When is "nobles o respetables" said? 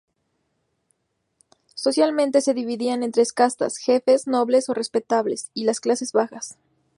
4.25-5.51